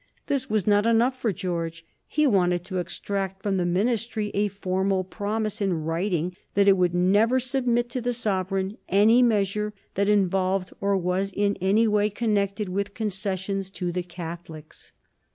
[0.25, 1.85] This was not enough for George.
[2.07, 6.95] He wanted to extract from the Ministry a formal promise in writing that it would
[6.95, 12.67] never submit to the sovereign any measure that involved, or was in any way connected
[12.67, 14.91] with, concessions to the Catholics.